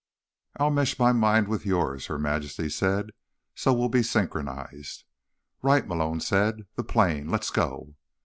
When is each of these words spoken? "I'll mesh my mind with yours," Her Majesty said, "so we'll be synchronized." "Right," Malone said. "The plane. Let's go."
"I'll 0.57 0.71
mesh 0.71 0.97
my 0.97 1.11
mind 1.11 1.47
with 1.47 1.63
yours," 1.63 2.07
Her 2.07 2.17
Majesty 2.17 2.69
said, 2.69 3.11
"so 3.53 3.71
we'll 3.71 3.87
be 3.87 4.01
synchronized." 4.01 5.03
"Right," 5.61 5.87
Malone 5.87 6.21
said. 6.21 6.65
"The 6.73 6.83
plane. 6.83 7.29
Let's 7.29 7.51
go." 7.51 7.93